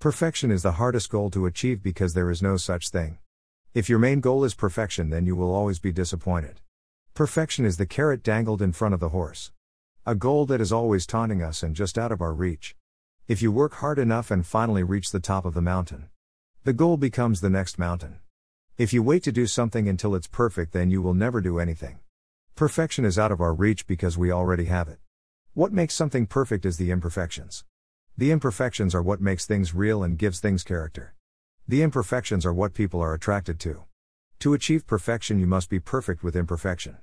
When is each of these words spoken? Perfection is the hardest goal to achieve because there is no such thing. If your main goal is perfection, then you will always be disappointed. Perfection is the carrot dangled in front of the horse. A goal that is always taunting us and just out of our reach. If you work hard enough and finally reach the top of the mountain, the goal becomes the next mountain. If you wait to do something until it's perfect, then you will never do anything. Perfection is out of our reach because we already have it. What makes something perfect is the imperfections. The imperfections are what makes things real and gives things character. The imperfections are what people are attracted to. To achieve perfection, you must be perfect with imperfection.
Perfection 0.00 0.52
is 0.52 0.62
the 0.62 0.78
hardest 0.78 1.10
goal 1.10 1.28
to 1.28 1.46
achieve 1.46 1.82
because 1.82 2.14
there 2.14 2.30
is 2.30 2.40
no 2.40 2.56
such 2.56 2.90
thing. 2.90 3.18
If 3.74 3.88
your 3.88 3.98
main 3.98 4.20
goal 4.20 4.44
is 4.44 4.54
perfection, 4.54 5.10
then 5.10 5.26
you 5.26 5.34
will 5.34 5.52
always 5.52 5.80
be 5.80 5.90
disappointed. 5.90 6.60
Perfection 7.14 7.64
is 7.64 7.78
the 7.78 7.84
carrot 7.84 8.22
dangled 8.22 8.62
in 8.62 8.70
front 8.70 8.94
of 8.94 9.00
the 9.00 9.08
horse. 9.08 9.50
A 10.06 10.14
goal 10.14 10.46
that 10.46 10.60
is 10.60 10.70
always 10.70 11.04
taunting 11.04 11.42
us 11.42 11.64
and 11.64 11.74
just 11.74 11.98
out 11.98 12.12
of 12.12 12.20
our 12.20 12.32
reach. 12.32 12.76
If 13.26 13.42
you 13.42 13.50
work 13.50 13.74
hard 13.74 13.98
enough 13.98 14.30
and 14.30 14.46
finally 14.46 14.84
reach 14.84 15.10
the 15.10 15.18
top 15.18 15.44
of 15.44 15.54
the 15.54 15.60
mountain, 15.60 16.10
the 16.62 16.72
goal 16.72 16.96
becomes 16.96 17.40
the 17.40 17.50
next 17.50 17.76
mountain. 17.76 18.20
If 18.76 18.92
you 18.92 19.02
wait 19.02 19.24
to 19.24 19.32
do 19.32 19.48
something 19.48 19.88
until 19.88 20.14
it's 20.14 20.28
perfect, 20.28 20.74
then 20.74 20.92
you 20.92 21.02
will 21.02 21.12
never 21.12 21.40
do 21.40 21.58
anything. 21.58 21.98
Perfection 22.54 23.04
is 23.04 23.18
out 23.18 23.32
of 23.32 23.40
our 23.40 23.52
reach 23.52 23.84
because 23.88 24.16
we 24.16 24.30
already 24.30 24.66
have 24.66 24.86
it. 24.86 25.00
What 25.54 25.72
makes 25.72 25.94
something 25.94 26.28
perfect 26.28 26.64
is 26.64 26.76
the 26.76 26.92
imperfections. 26.92 27.64
The 28.18 28.32
imperfections 28.32 28.96
are 28.96 29.02
what 29.02 29.20
makes 29.20 29.46
things 29.46 29.76
real 29.76 30.02
and 30.02 30.18
gives 30.18 30.40
things 30.40 30.64
character. 30.64 31.14
The 31.68 31.82
imperfections 31.82 32.44
are 32.44 32.52
what 32.52 32.74
people 32.74 33.00
are 33.00 33.14
attracted 33.14 33.60
to. 33.60 33.84
To 34.40 34.54
achieve 34.54 34.88
perfection, 34.88 35.38
you 35.38 35.46
must 35.46 35.70
be 35.70 35.78
perfect 35.78 36.24
with 36.24 36.34
imperfection. 36.34 36.98